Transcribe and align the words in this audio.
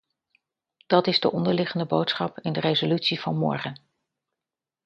Dat 0.87 1.07
is 1.07 1.19
de 1.19 1.31
onderliggende 1.31 1.85
boodschap 1.85 2.39
in 2.39 2.53
de 2.53 2.59
resolutie 2.59 3.19
van 3.19 3.37
morgen. 3.37 3.81